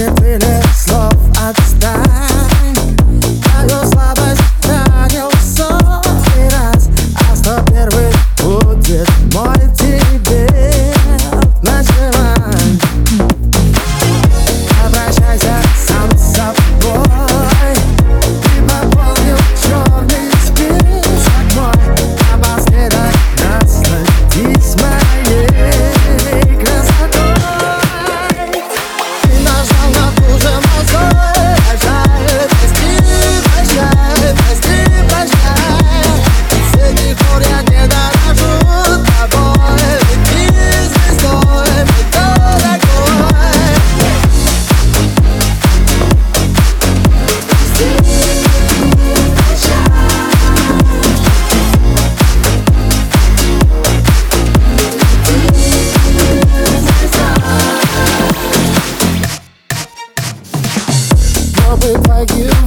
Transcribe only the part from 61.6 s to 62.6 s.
up if I give